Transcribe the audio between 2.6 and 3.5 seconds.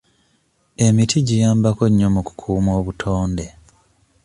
obutonde.